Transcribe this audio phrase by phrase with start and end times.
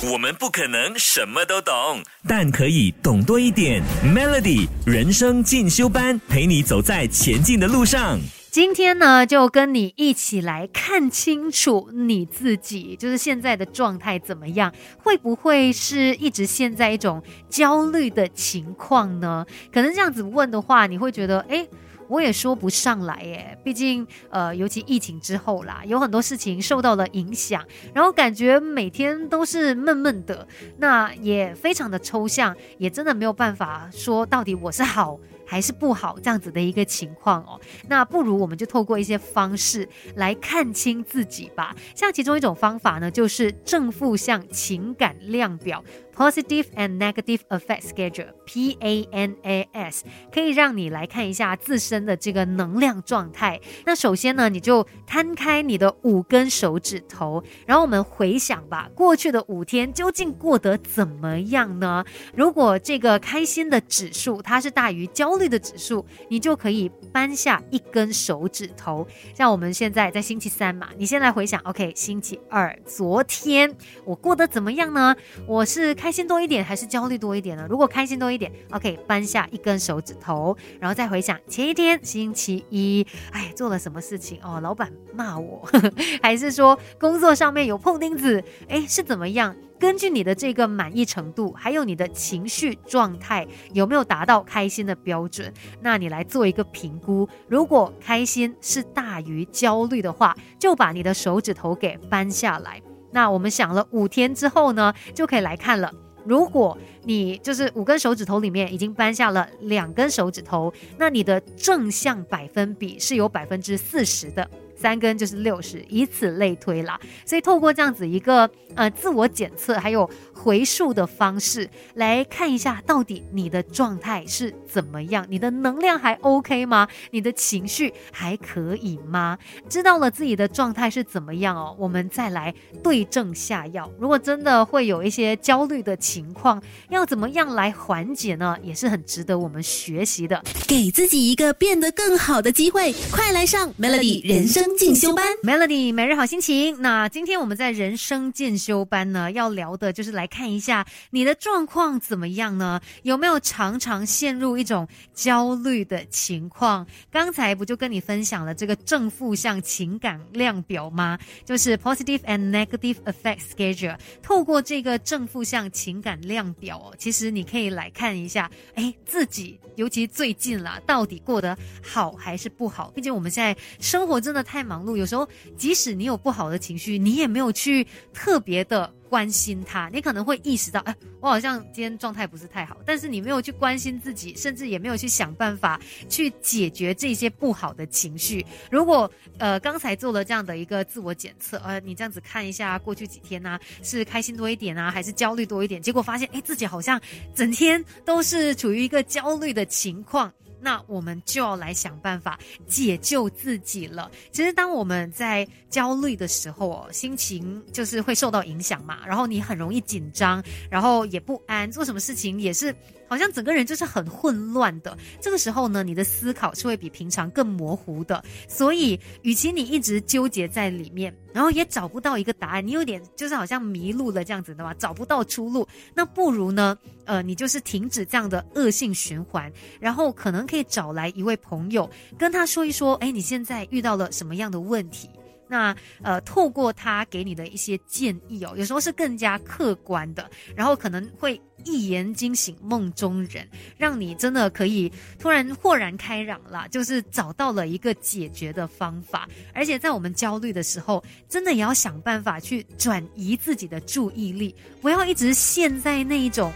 [0.00, 3.82] 我们不可能什么都懂，但可以懂多一点。
[4.04, 8.20] Melody 人生进修班，陪你走在前进的路上。
[8.48, 14.72] 今天呢，就跟你一起来看清楚你自己，就是现在的状态怎么样？
[14.98, 19.44] 会不会是一直陷在一种焦虑的情况呢？
[19.72, 21.66] 可能这样子问的话，你会觉得，哎。
[22.08, 27.64] 我也说不上来耶，毕竟呃，尤其疫情之后啦，有很多事情受到了影响，
[27.94, 30.46] 然后感觉每天都是闷闷的，
[30.78, 35.18] 那也非常的抽象，也真的没有办法说到底我是好
[35.48, 37.58] 还是不好这样子的一个情况哦。
[37.88, 45.82] 那不如我们就透过一些方式来看清自己吧，像其中一种方法呢，就是正负向情感量表。
[46.14, 50.00] Positive and Negative Effect Schedule（PANAS）
[50.32, 53.60] 可以让你来看一下自身的这个能量状态。
[53.86, 62.04] 那首先呢，你就摊开你的五根手指头，然后我们回想吧，过去的五天究竟过得怎么样呢？
[62.34, 69.06] 如果这个开心的指数它是大于焦虑的指数，你就可以扳下一根手指头。
[69.34, 75.16] 像我们现在在星期三嘛，你先来回想，OK，星期二，昨天我过得怎么样呢？
[75.46, 76.12] 我是开。
[76.18, 77.64] 心多一点还是焦虑多一点呢？
[77.70, 84.58] 如果开心多一点，OK，扳下一根手指头，然后再回想前一天星期一，哎，做了什么事情哦？
[84.60, 85.62] 老板骂我，
[86.20, 88.42] 还是说工作上面有碰钉子？
[88.68, 89.54] 哎，是怎么样？
[89.78, 97.28] 根据你的这个满意程度，还有你的情绪状态有没有达到开心的标准，那你来做一个评估。
[97.48, 102.82] 如果开心是大于焦虑的话，就把你的手指头给扳下来。
[103.12, 105.92] 那我们想了五天之后呢，就可以来看了。
[106.24, 114.50] 如果你就是五根手指头里面已经扳下了两根手指头，那你的正向百分比是有百分之四十的。
[114.78, 116.98] 三根就是六十，以此类推啦。
[117.26, 126.86] 所以透过这样子一个呃自我检测，还有回溯的方式来看一下，到底你的状态是怎么样，你的能量还 OK 吗？
[127.10, 129.36] 你的情绪还可以吗？
[129.68, 133.90] 知道了自己的状态是怎么样哦，我们再来对症下药。
[133.98, 138.56] 如果真的会有一些焦虑的情况，要怎么样来缓解呢？
[138.62, 140.42] 也是很值得我们学习的。
[140.66, 144.67] 给自己一个变得更好的机会，快来上 Melody 人生。
[144.76, 146.82] 进修班，Melody 每日好心情。
[146.82, 152.80] 那今天我们在人生进修班呢，要聊的就是来看一下你的状况怎么样呢？
[153.02, 156.86] 有没有常常陷入一种焦虑的情况？
[157.10, 161.18] 刚才不就跟你分享了这个正负向情感量表吗？
[161.44, 163.96] 就是 Positive and Negative Effect Schedule。
[164.22, 172.90] 透过这个正负向情感量表哦，其实你可以来看一下，哎，自己尤其最近啦，到底过得好还是不好？
[172.94, 174.57] 毕竟我们现在生活真的太……
[174.58, 179.88] 太忙碌，有时候即使你有不好的情绪，你也没有去特别的关心他。
[179.92, 188.44] 你可能会意识到，哎，我好像今天状态不是太好，但是你没有去关心自己，甚至也没有去想办法去解决这些不好的情绪。
[188.68, 189.08] 如果
[189.38, 195.80] 呃刚才做了这样的一个自我检测，呃，你这样子看一下过去几天呢，是开心多一点啊，还是焦虑多一点？
[195.80, 197.00] 结果发现，哎，自己好像
[197.32, 200.32] 整天都是处于一个焦虑的情况。
[200.60, 204.10] 那我们就要来想办法解救自己了。
[204.32, 209.06] 其实，当我们在焦虑的时候，心情就是会受到影响嘛。
[209.06, 212.74] 然后你很容易紧张，然后也不安，做什么事情也是
[213.08, 214.96] 好像整个人就是很混乱的。
[215.20, 218.22] 这个时候呢，你的思考是会比平常更模糊的。
[218.46, 225.66] 所以，与其你一直纠结在里面，然后也找不到一个答案，你有点就是好像迷路了这样子的嘛，找不到出路。
[225.94, 226.76] 那不如呢，
[227.06, 231.88] 呃，你就是停止这样的恶性循环，然后可能可以找来一位朋友，
[232.18, 235.08] 跟他说一说，哎，你现在遇到了什么样的问题？
[235.48, 249.28] 那呃，透过他给你的一些建议哦，有时候是更加客观的，然后可能会一言惊醒梦中人，让你真的可以突然豁然开朗了，就是找到了一个解决的方法。
[249.52, 256.52] 而且在我们焦虑的时候，真的也要想办法去转移自己的注意力，不要一直陷在那一种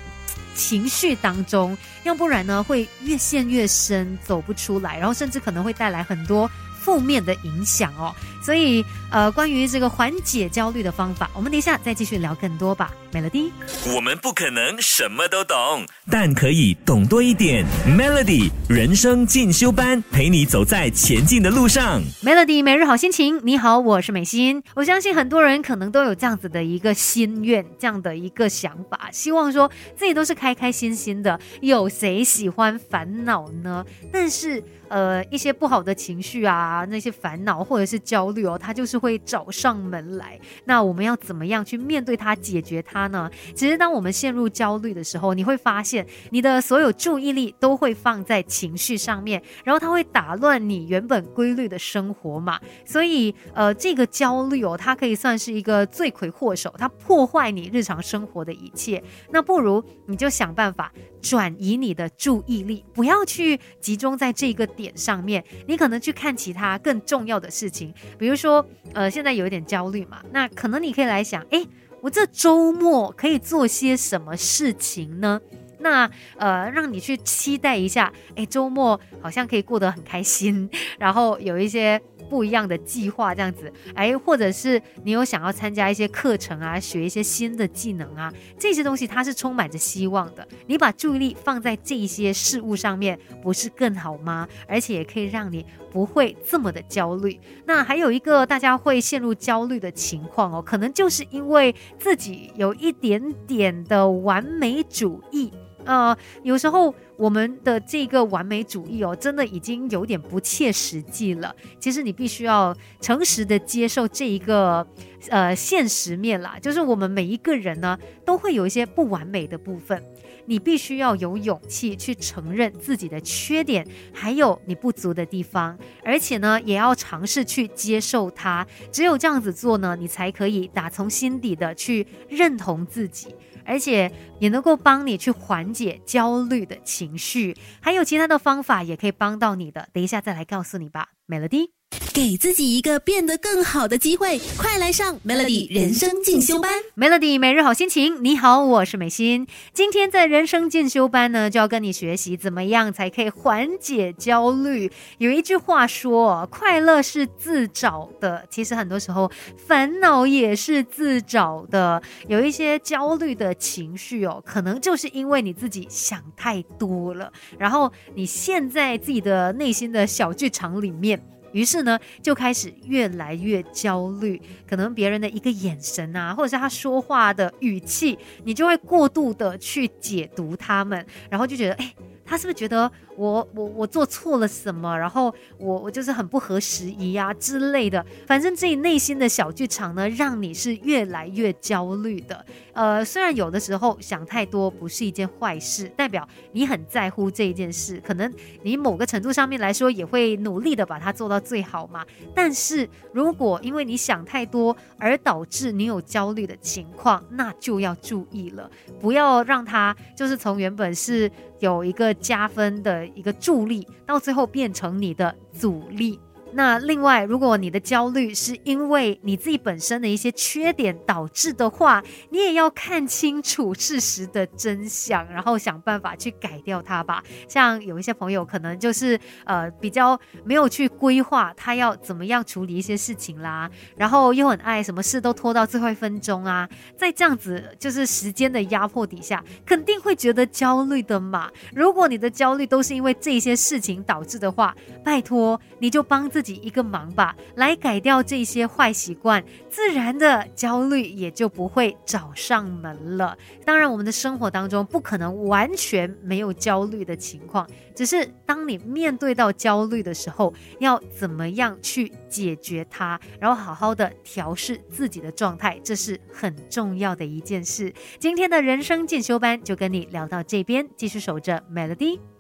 [0.55, 6.51] 情绪当中，要不然呢会越陷越深，走不出来，然后甚至可能会带来很多。
[6.83, 8.13] 负面的影响哦，
[8.43, 12.93] 所以呃，关于这个缓解焦虑的方法，我们等一下再继续聊更多吧。
[13.13, 13.51] Melody，
[13.95, 17.65] 我们不可能什么都懂，但可以懂多一点。
[17.87, 22.03] Melody 人生进修班，陪你走在前进的路上。
[22.25, 24.63] Melody 每日好心情，你好，我是美心。
[24.75, 31.39] 我相信很多人可能都有这样子的一个心愿，这样的一个想法，希望说自己都是开开心心的。
[31.61, 33.85] 有谁喜欢烦恼呢？
[34.11, 34.65] 但是。
[34.93, 40.39] 呃一些不好的情绪啊，那些烦恼或者是焦虑哦，它就是会找上门来。
[40.67, 43.31] 那我们要怎么样去面对它、解决它呢？
[43.57, 52.61] 其实，当我们陷入焦虑的时候，你会发现你的所有注意力都会放在情绪上面，然后它会打乱你原本规律的生活嘛。
[52.85, 59.03] 所以，呃，这个焦虑哦，它可以算是一个罪魁祸首，它破坏你日常生活的一切。
[59.31, 60.93] 那不如你就想办法
[61.23, 67.95] 转移你的注意力，不要去集中在这个点上面，你可能去看其他更重要的事情。
[68.19, 71.67] 比如说，呃，现在有一点焦虑嘛，那可能你可以来想，诶，
[72.01, 75.41] 我这周末可以做些什么事情呢？
[75.79, 80.69] 那呃，让你去期待一下，诶，周末好像可以过得很开心，
[80.99, 82.01] 然后有一些。
[82.33, 90.49] 不一样的计划，这样子，哎，或者是你有想要参加一些课程啊，学一些新的技能啊，这些东西它是充满着希望的。
[90.67, 94.49] 你把注意力放在这些事物上面，不是更好吗？
[94.67, 97.39] 而且也可以让你不会这么的焦虑。
[97.67, 105.53] 那还有一个大家会陷入焦虑的情况哦，可能就是因为自己有一点点的完美主义。
[105.85, 111.55] 呃，有时候我们的这个完美主义哦，真的已经有点不切实际了。
[111.79, 114.87] 其实你必须要诚实的接受这一个
[115.29, 120.03] 呃现实面啦，就是我们每一个人呢都会有一些不完美的部分，
[120.47, 128.67] 你必须要有勇气去承认自己的缺点，还有你不足的地方，而且呢也要尝试去接受它。
[128.91, 133.35] 只有这样子做呢，你才可以打从心底的去认同自己。
[133.65, 139.89] 而且也能够帮你去缓解焦虑的情绪，还有其他的方法也可以帮到你的。
[139.93, 141.82] 等一下再来告诉你吧美乐蒂。
[142.15, 146.71] 给自己一个变得更好的机会，快来上 Melody 人生进修班。
[146.95, 149.47] Melody 每日好心情，你好，我是美心。
[149.73, 154.93] 今天在人生进修班呢，就要跟你学习怎么样才可以缓解焦虑。
[155.17, 158.47] 有一句话说，快乐是自找的。
[158.51, 162.03] 其实很多时候，烦恼也是自找的。
[162.29, 171.19] 有一些焦虑的情绪哦，可能就是因为你自己想太多了，然后你陷在自己的内心的小剧场里面。
[171.53, 181.95] 于是呢，就开始越来越焦虑，可能别人的一个眼神啊，或者是他说话的语气，你就会过度的去解读他们，然后就觉得，哎，
[182.25, 182.91] 他是不是觉得？
[183.17, 184.97] 我我我做错了什么？
[184.99, 188.05] 然后我我就是很不合时宜啊之类的。
[188.27, 192.45] 反正自己内心的小剧场呢，让你是越来越焦虑的。
[192.73, 198.33] 呃，虽然有的时候想太多不是一件坏事，代表你很在乎这一件事，可能
[198.63, 202.05] 你某个程度上面来说也会努力的把它做到最好嘛。
[202.35, 208.71] 但是如果因为你想太多而导致你有焦虑的情况，那就要注意了，
[209.01, 216.19] 不要让它就是从原本是有一个加分的一个助力，到最后变成你的阻力。
[216.55, 227.25] 那另外，如果你的焦虑是因为你自己本身的一些缺点导致的话，你也要看清楚事实的真相，然后想办法去改掉它吧。
[227.49, 241.51] 像有一些朋友可能就是呃比较没有去规划他要怎么样处理一些事情啦，然后又很爱什么事都拖到最后一分钟啊，在这样子就是时间的压迫底下，肯定会觉得焦虑的嘛。
[241.75, 246.42] 如果你的焦虑都是因为这些事情导致的话，拜托你就帮自。
[246.43, 253.39] 自己一个忙吧，来改掉这些坏习惯，自然的焦虑也就不会找上门了。
[253.65, 257.65] 当然，我们的生活当中不可能完全没有焦虑的情况，
[257.95, 267.95] 只是当你面对到焦虑的时候，要怎么样去解决它，然后好好的调试自己的状态，这是很重要的一件事。
[268.19, 272.32] 今天的人生进修班就跟你聊到这边，继续守着 Melody。